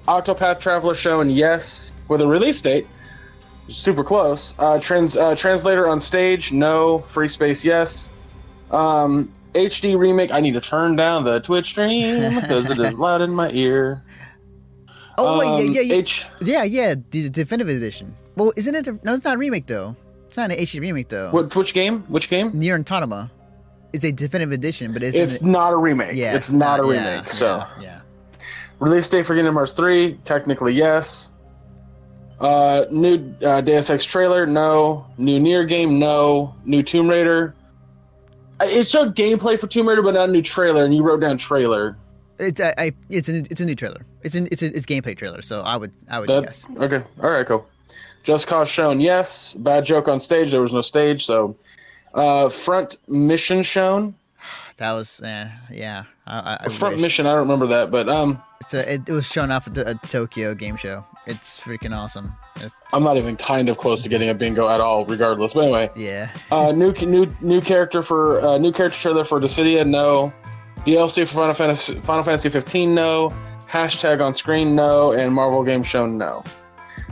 [0.07, 1.29] Octopath Traveler shown.
[1.29, 1.91] Yes.
[2.07, 2.87] With a release date.
[3.67, 4.53] Super close.
[4.59, 6.51] Uh, trans uh, translator on stage.
[6.51, 6.99] No.
[6.99, 7.63] Free space.
[7.65, 8.09] Yes.
[8.71, 10.31] Um, HD remake.
[10.31, 14.03] I need to turn down the Twitch stream because it is loud in my ear.
[15.17, 16.95] Oh wait, Um, yeah, yeah, yeah, H- yeah, yeah.
[17.11, 18.13] The definitive edition.
[18.35, 18.87] Well, isn't it?
[18.87, 19.95] A, no, it's not a remake though.
[20.27, 21.31] It's not an HD remake though.
[21.31, 21.55] What?
[21.55, 22.01] Which game?
[22.09, 22.51] Which game?
[22.51, 23.31] NieR Automata.
[23.93, 25.41] It's a definitive edition, but It's it?
[25.41, 26.15] not a remake.
[26.15, 27.31] Yeah, it's not, a yeah, remake.
[27.31, 27.65] so.
[27.79, 28.01] yeah.
[28.79, 31.31] Release date for Kingdom Hearts 3, technically yes.
[32.39, 35.05] Uh, new uh, Deus Ex trailer, no.
[35.17, 36.53] New NieR game, no.
[36.65, 37.55] New Tomb Raider.
[38.59, 41.21] Uh, It showed gameplay for Tomb Raider, but not a new trailer, and you wrote
[41.21, 41.97] down trailer.
[42.37, 44.01] It's a, I, it's a, it's a new trailer.
[44.23, 45.41] It's an, it's a, it's gameplay trailer.
[45.41, 46.65] So I would, I would That- guess.
[46.77, 47.65] Okay, all right, cool.
[48.23, 49.53] Just Cause shown, yes.
[49.53, 51.55] Bad joke on stage, there was no stage, so.
[52.13, 54.15] Uh, front mission shown.
[54.77, 56.03] That was, uh, yeah.
[56.27, 57.01] I, I, Front wish.
[57.01, 59.73] mission, I don't remember that, but um, It's a, it, it was shown off at
[59.73, 61.05] the Tokyo Game Show.
[61.27, 62.35] It's freaking awesome.
[62.57, 65.53] It's, I'm not even kind of close to getting a bingo at all, regardless.
[65.53, 66.29] But anyway, yeah.
[66.51, 70.31] uh, new new new character for uh, new character trailer for Dissidia, no.
[70.85, 73.29] DLC for Final Fantasy Final Fantasy 15, no.
[73.67, 75.13] Hashtag on screen, no.
[75.13, 76.43] And Marvel game shown, no.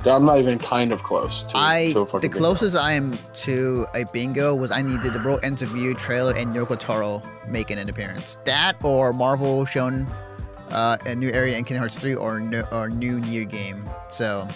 [0.06, 1.44] I'm not even kind of close.
[1.44, 2.38] To, I to the bingo.
[2.38, 6.36] closest I am to a bingo was I needed the World Ends with You trailer
[6.36, 8.38] and Yoko Taro making an appearance.
[8.44, 10.06] That or Marvel shown
[10.72, 13.84] uh, a new area in Kingdom Hearts 3 or no, or new Nier game.
[14.10, 14.48] So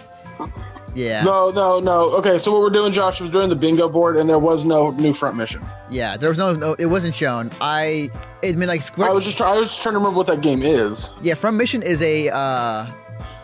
[0.96, 2.10] yeah, No, no, no.
[2.18, 4.92] Okay, so what we're doing, Josh, was doing the bingo board, and there was no
[4.92, 5.64] new front mission.
[5.92, 6.18] yeah.
[6.18, 7.52] There was no, no it wasn't shown.
[7.62, 8.10] I
[8.42, 9.10] it mean like Square.
[9.10, 11.12] I was just try- I was just trying to remember what that game is.
[11.22, 12.88] Yeah, Front Mission is a uh,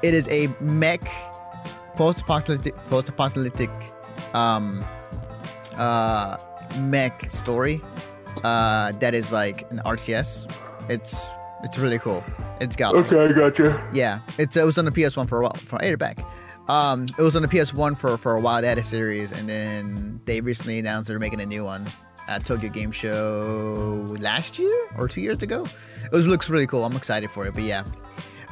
[0.02, 1.02] it is a mech
[1.96, 3.70] post-apocalyptic post-apocalyptic
[4.34, 4.84] um
[5.78, 6.38] uh
[6.80, 7.82] mech story
[8.44, 10.52] uh that is like an RTS.
[10.90, 11.34] It's
[11.64, 12.24] it's really cool.
[12.62, 13.90] It's got Okay, I gotcha.
[13.94, 15.54] yeah, it's it was on the PS1 for a while.
[15.54, 16.18] For eight back.
[16.70, 18.62] Um, it was on the PS1 for for a while.
[18.62, 21.86] They had a series, and then they recently announced they're making a new one
[22.30, 25.66] at Tokyo Game Show last year or two years ago.
[26.06, 26.86] It was looks really cool.
[26.86, 27.54] I'm excited for it.
[27.54, 27.84] But yeah,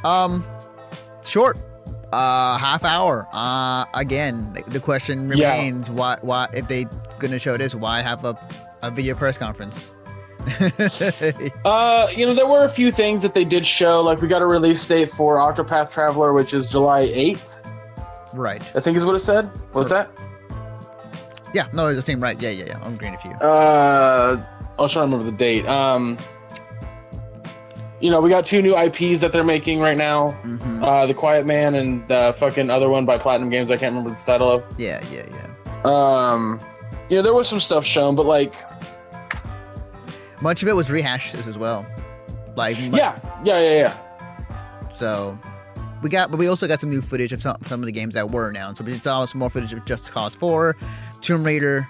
[0.04, 0.44] um,
[1.24, 1.58] short,
[2.12, 3.28] uh, half hour.
[3.32, 5.54] Uh, again, the- question Yeah.
[5.56, 6.86] remains: why why if they
[7.20, 7.76] gonna show this?
[7.76, 8.36] Why have a
[8.84, 9.94] a video press conference?
[11.66, 14.02] Uh, you know, there were a few things that they did show.
[14.02, 17.52] Like we got a release date for Octopath Traveler, which is July 8th.
[18.34, 18.64] Right.
[18.76, 19.46] I think is what it said.
[19.74, 20.10] What's that?
[21.54, 22.22] Yeah, no, it's the same.
[22.22, 22.42] Right?
[22.42, 22.80] Yeah, yeah, yeah.
[22.82, 23.32] I'm agreeing with you.
[23.32, 24.44] Uh,
[24.80, 25.66] I'll try to remember the date.
[25.66, 26.18] Um,
[28.00, 30.30] you know, we got two new IPs that they're making right now.
[30.44, 30.84] Mm-hmm.
[30.84, 33.70] Uh, the Quiet Man and the fucking other one by Platinum Games.
[33.70, 34.64] I can't remember the title of.
[34.78, 35.84] Yeah, yeah, yeah.
[35.84, 36.60] Um,
[37.10, 38.54] you know, there was some stuff shown, but like,
[40.42, 41.86] Much of it was rehashes as well.
[42.56, 44.88] Like yeah, yeah, yeah, yeah.
[44.90, 45.40] So,
[46.02, 48.14] we got, but we also got some new footage of some, some of the games
[48.16, 48.80] that were announced.
[48.80, 50.76] So we saw some more footage of Just Cause 4,
[51.22, 51.88] Tomb Raider.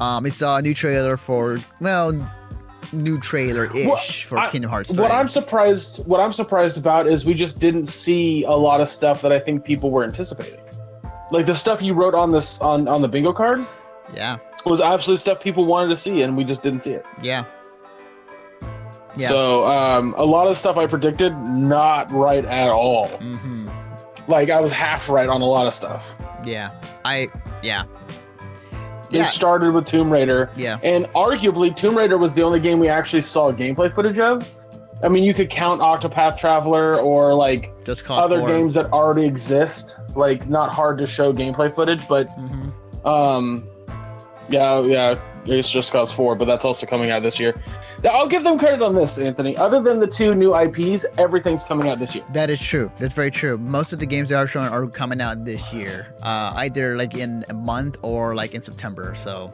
[0.00, 2.12] Um, we saw a new trailer for well,
[2.92, 5.02] new trailer ish Well, for I- Kingdom Hearts 3.
[5.02, 8.88] What I'm surprised, what I'm surprised about is we just didn't see a lot of
[8.88, 10.58] stuff that I think people were anticipating.
[11.30, 13.64] Like the stuff you wrote on this on on the bingo card
[14.12, 17.06] yeah, was absolute stuff people wanted to see, and we just didn't see it.
[17.22, 17.44] yeah,
[19.20, 19.28] yeah.
[19.28, 23.08] So um, a lot of stuff I predicted, not right at all.
[23.08, 23.68] hmm
[24.28, 26.04] Like I was half right on a lot of stuff.
[26.44, 26.70] Yeah,
[27.04, 27.28] I
[27.62, 27.84] yeah.
[29.10, 29.26] They Yeah.
[29.26, 30.50] started with Tomb Raider.
[30.56, 30.78] Yeah.
[30.84, 34.48] And arguably, Tomb Raider was the only game we actually saw gameplay footage of.
[35.02, 37.72] I mean, you could count Octopath Traveler or like
[38.08, 38.48] other 4.
[38.48, 39.98] games that already exist.
[40.14, 43.06] Like, not hard to show gameplay footage, but Mm-hmm.
[43.08, 43.66] um,
[44.48, 45.14] yeah, yeah,
[45.46, 47.54] it's Just Cause 4, but that's also coming out this year.
[48.08, 49.56] I'll give them credit on this, Anthony.
[49.56, 52.24] Other than the two new IPs, everything's coming out this year.
[52.32, 52.90] That is true.
[52.98, 53.58] That's very true.
[53.58, 57.16] Most of the games that are showing are coming out this year, uh, either like
[57.16, 59.14] in a month or like in September.
[59.14, 59.52] So,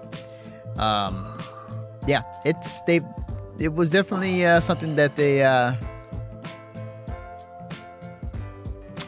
[0.78, 1.38] um,
[2.06, 3.00] yeah, it's they.
[3.58, 5.42] It was definitely uh, something that they.
[5.42, 5.74] Uh,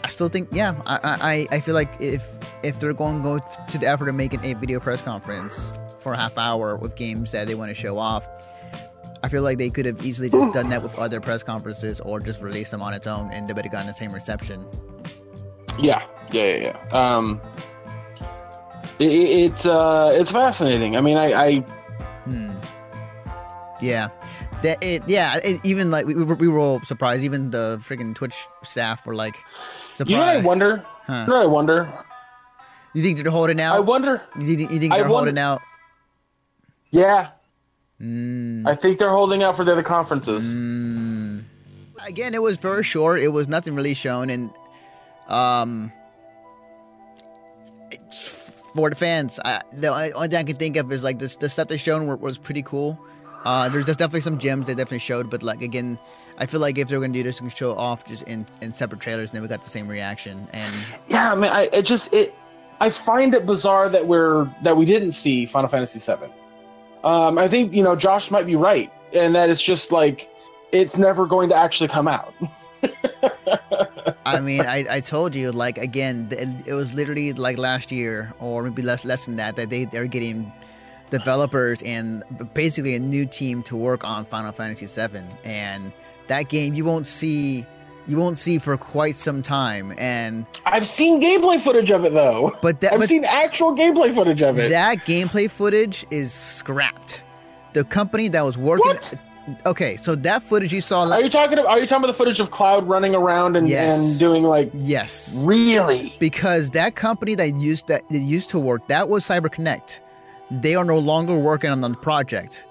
[0.03, 2.26] I still think, yeah, I, I, I feel like if
[2.64, 6.14] if they're going to go to the effort of making a video press conference for
[6.14, 8.26] a half hour with games that they want to show off,
[9.23, 12.21] I feel like they could have easily just done that with other press conferences or
[12.21, 14.64] just released them on its own and they would have gotten the same reception.
[15.79, 16.97] Yeah, yeah, yeah, yeah.
[17.16, 17.41] Um,
[18.99, 20.97] it, it- it's uh, it's fascinating.
[20.97, 21.59] I mean, I, I
[22.25, 22.51] Hmm.
[23.81, 24.09] Yeah.
[24.62, 27.23] That it, yeah, it, even like we, we were- we were all surprised.
[27.25, 29.37] Even the freaking Twitch staff were like
[29.95, 30.11] surprised.
[30.11, 30.85] you know I wonder.
[31.07, 31.25] Huh.
[31.27, 31.93] You know I wonder.
[32.95, 33.77] You think they're holding out?
[33.77, 34.21] I wonder.
[34.39, 35.61] You think, you think they're wonder- holding out?
[36.91, 37.29] Yeah,
[38.01, 40.44] Mm, I think they're holding out for the other conferences.
[40.44, 41.44] mm.
[42.07, 43.18] Again, it was very short.
[43.20, 44.51] It was nothing really shown, and
[45.26, 45.92] um,
[47.90, 51.18] it's for the fans, I, the only only thing I can think of is like
[51.18, 51.36] this.
[51.36, 52.99] The stuff they shown were, was pretty cool.
[53.44, 55.99] Uh, there's, there's definitely some gems they definitely showed, but like again,
[56.38, 58.72] I feel like if they're gonna do this, we can show off just in, in
[58.72, 60.46] separate trailers, and then we got the same reaction.
[60.53, 60.74] And
[61.09, 62.34] Yeah, I mean, I it just it.
[62.80, 66.28] I find it bizarre that we're that we didn't see Final Fantasy VII.
[67.05, 70.28] Um, I think you know Josh might be right, and that it's just like
[70.72, 72.34] it's never going to actually come out.
[74.26, 78.32] I mean, I, I told you, like again, th- it was literally like last year,
[78.40, 80.53] or maybe less less than that, that they they're getting
[81.11, 82.22] developers and
[82.53, 85.92] basically a new team to work on Final Fantasy VII, and
[86.26, 87.66] that game you won't see
[88.09, 92.56] you won't see for quite some time, and I've seen gameplay footage of it though.
[92.62, 94.70] But that I've but seen actual gameplay footage of it.
[94.70, 97.22] that gameplay footage is scrapped.
[97.74, 98.98] The company that was working.
[99.64, 101.11] Okay, so that footage you saw.
[101.11, 101.59] Are you talking?
[101.59, 103.98] About, are you talking about the footage of Cloud running around and, Yes.
[103.98, 104.70] and doing like?
[104.74, 105.42] Yes.
[105.46, 106.14] Really?
[106.18, 110.00] Because that company that used that, that used to work that was CyberConnect.
[110.50, 112.64] They are no longer working on the project.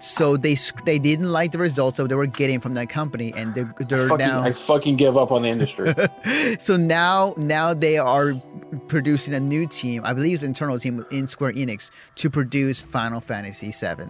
[0.00, 3.54] So they they didn't like the results that they were getting from that company, and
[3.54, 4.42] they're, they're Fucking, now.
[4.42, 5.92] I fucking give up on the industry.
[6.58, 8.34] so now now they are
[8.86, 10.02] producing a new team.
[10.04, 14.04] I believe it's an internal team in Square Enix to produce Final Fantasy VII.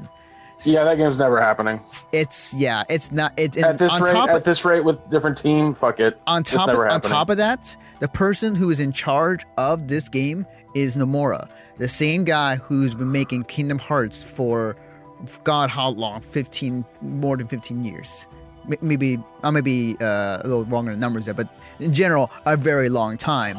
[0.64, 1.80] yeah, that game's never happening.
[2.12, 3.32] It's yeah, it's not.
[3.38, 6.20] It's At this on rate, top at this rate with different team, fuck it.
[6.26, 10.10] on top of, on top of that, the person who is in charge of this
[10.10, 14.76] game is Nomura, the same guy who's been making Kingdom Hearts for
[15.44, 16.20] God how long?
[16.20, 18.26] Fifteen, more than fifteen years.
[18.82, 21.48] Maybe I may be uh, a little wrong in the numbers there, but
[21.80, 23.58] in general, a very long time.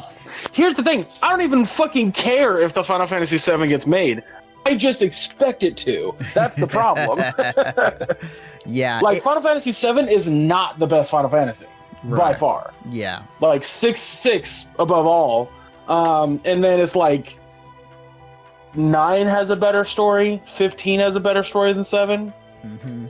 [0.52, 4.22] Here's the thing: I don't even fucking care if the Final Fantasy VII gets made.
[4.66, 6.14] I just expect it to.
[6.34, 7.18] That's the problem.
[8.66, 11.66] Yeah, like it- Final Fantasy VII is not the best Final Fantasy
[12.04, 12.72] by far.
[12.90, 15.50] yeah, Like six six above all,
[15.88, 17.36] um, and then it's like
[18.74, 23.06] nine has a better story, fifteen has a better story than 7 hmm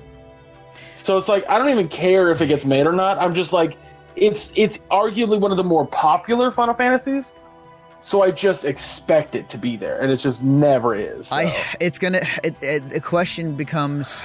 [0.97, 3.19] So it's like I don't even care if it gets made or not.
[3.19, 3.77] I'm just like
[4.17, 7.33] it's it's arguably one of the more popular Final Fantasies.
[8.03, 11.29] So I just expect it to be there, and it just never is.
[11.29, 11.37] so.
[11.37, 14.25] I it's gonna it, it, the question becomes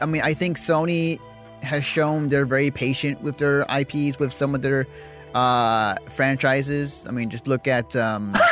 [0.00, 1.18] I mean I think Sony
[1.62, 4.86] has shown they're very patient with their IPs with some of their
[5.34, 8.36] uh franchises I mean just look at um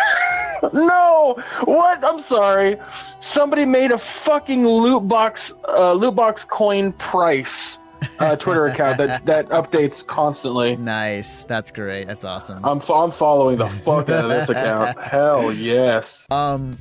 [0.72, 2.04] no, what?
[2.04, 2.78] I'm sorry.
[3.20, 7.78] Somebody made a fucking loot box, uh, loot box coin price
[8.18, 10.74] uh, Twitter account that that updates constantly.
[10.76, 14.98] nice that's great that's awesome I'm fo- I'm following the fuck out of this account.
[15.02, 16.26] Hell yes.
[16.30, 16.78] um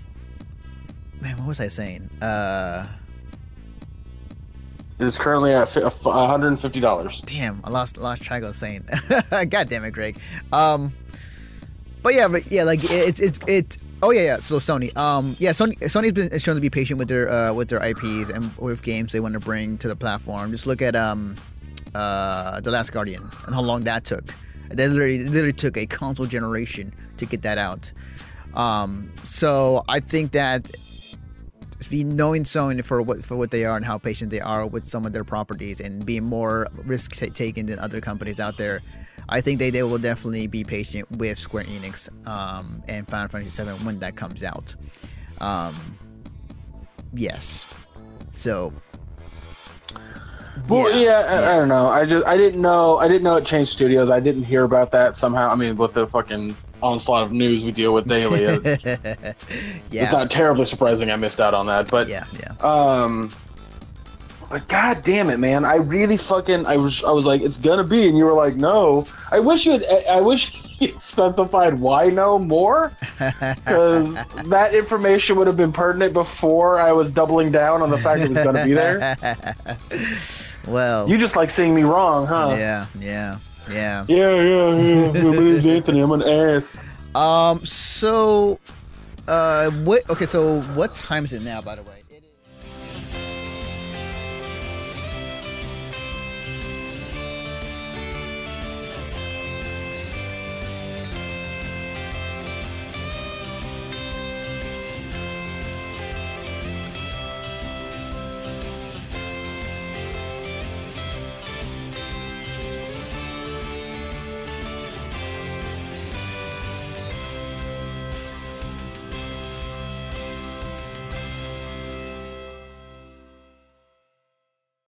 [1.21, 2.87] man what was I saying uh
[4.99, 7.21] It is currently at fi- one hundred and fifty dollars.
[7.25, 8.85] Damn, I lost lost track of saying.
[9.49, 10.19] God damn it, Greg.
[10.53, 10.91] Um,
[12.03, 13.77] but yeah, but yeah, like it's it's it.
[14.01, 14.37] Oh yeah, yeah.
[14.37, 17.69] So Sony, um, yeah, Sony Sony's been shown to be patient with their uh with
[17.69, 20.51] their IPs and with games they want to bring to the platform.
[20.51, 21.35] Just look at um,
[21.95, 24.33] uh, the Last Guardian and how long that took.
[24.69, 27.91] They literally literally took a console generation to get that out.
[28.53, 30.69] Um, so I think that
[31.79, 34.67] it's be knowing Sony for what for what they are and how patient they are
[34.67, 38.57] with some of their properties and being more risk ta- taking than other companies out
[38.57, 38.81] there.
[39.29, 43.63] I think they, they will definitely be patient with Square Enix um, and Final Fantasy
[43.63, 44.75] VII when that comes out.
[45.39, 45.75] Um,
[47.13, 47.65] yes.
[48.31, 48.73] So.
[50.67, 51.87] Well, yeah, I, I don't know.
[51.87, 54.11] I just I didn't know I didn't know it changed studios.
[54.11, 55.49] I didn't hear about that somehow.
[55.49, 59.35] I mean, with the fucking onslaught of news we deal with daily, it- it's
[59.89, 60.11] yeah.
[60.11, 61.89] not terribly surprising I missed out on that.
[61.89, 62.51] But yeah, yeah.
[62.67, 63.31] Um,
[64.49, 65.63] but god damn it, man!
[65.63, 68.55] I really fucking I was I was like it's gonna be, and you were like
[68.55, 69.05] no.
[69.31, 74.15] I wish you had, I wish you specified why no more, because
[74.49, 78.29] that information would have been pertinent before I was doubling down on the fact it
[78.29, 79.15] was gonna be there.
[80.67, 82.55] well, You just like seeing me wrong, huh?
[82.57, 83.37] Yeah, yeah,
[83.71, 84.05] yeah.
[84.07, 85.11] Yeah, yeah, yeah.
[85.11, 85.99] My name's Anthony.
[86.01, 86.77] I'm an ass.
[87.13, 87.59] Um.
[87.59, 88.59] So,
[89.27, 90.09] uh, what?
[90.09, 90.25] Okay.
[90.25, 91.61] So, what time is it now?
[91.61, 92.03] By the way.